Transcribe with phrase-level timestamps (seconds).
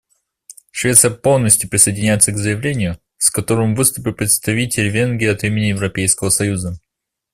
[0.71, 6.79] Швеция полностью присоединяется к заявлению, с которым выступил представитель Венгрии от имени Европейского союза.